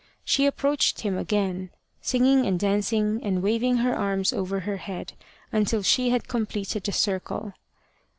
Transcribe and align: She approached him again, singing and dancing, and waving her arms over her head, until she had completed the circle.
She 0.25 0.47
approached 0.47 1.01
him 1.01 1.15
again, 1.15 1.69
singing 2.01 2.47
and 2.47 2.59
dancing, 2.59 3.19
and 3.21 3.43
waving 3.43 3.77
her 3.77 3.95
arms 3.95 4.33
over 4.33 4.61
her 4.61 4.77
head, 4.77 5.13
until 5.51 5.83
she 5.83 6.09
had 6.09 6.27
completed 6.27 6.85
the 6.85 6.91
circle. 6.91 7.53